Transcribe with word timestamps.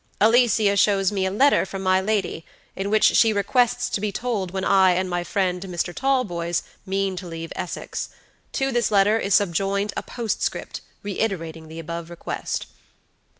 Alicia 0.19 0.75
shows 0.77 1.11
me 1.11 1.27
a 1.27 1.29
letter 1.31 1.63
from 1.63 1.83
my 1.83 2.01
lady, 2.01 2.43
in 2.75 2.89
which 2.89 3.03
she 3.15 3.31
requests 3.31 3.87
to 3.89 4.01
be 4.01 4.11
told 4.11 4.49
when 4.49 4.65
I 4.65 4.93
and 4.93 5.07
my 5.07 5.23
friend, 5.23 5.61
Mr. 5.61 5.93
Talboys, 5.93 6.63
mean 6.87 7.15
to 7.17 7.27
leave 7.27 7.53
Essex. 7.55 8.09
To 8.53 8.71
this 8.71 8.89
letter 8.89 9.19
is 9.19 9.35
subjoined 9.35 9.93
a 9.95 10.01
postscript, 10.01 10.81
reiterating 11.03 11.67
the 11.67 11.77
above 11.77 12.09
request." 12.09 12.65